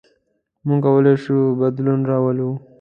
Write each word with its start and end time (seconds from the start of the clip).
موږ 0.67 0.79
کولی 0.85 1.15
شو 1.23 1.37
بدلون 1.59 1.99
راولو. 2.09 2.49